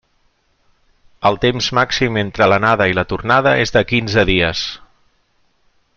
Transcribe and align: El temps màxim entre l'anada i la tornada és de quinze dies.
El 1.29 1.37
temps 1.43 1.67
màxim 1.79 2.17
entre 2.23 2.49
l'anada 2.53 2.89
i 2.93 2.97
la 3.01 3.05
tornada 3.13 3.55
és 3.67 3.75
de 3.77 3.87
quinze 3.93 4.25
dies. 4.35 4.65